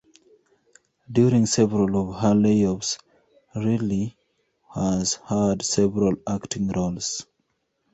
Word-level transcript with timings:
During 1.11 1.45
several 1.45 1.95
of 2.09 2.21
her 2.21 2.33
layoffs, 2.33 2.97
Riley 3.55 4.17
has 4.73 5.19
had 5.29 5.61
several 5.61 6.15
acting 6.27 6.69
roles. 6.69 7.27